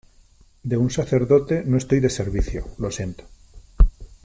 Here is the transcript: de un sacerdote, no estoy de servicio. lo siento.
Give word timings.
de 0.63 0.77
un 0.77 0.89
sacerdote, 0.89 1.63
no 1.63 1.77
estoy 1.77 1.99
de 1.99 2.09
servicio. 2.09 2.65
lo 2.79 2.89
siento. 2.89 3.23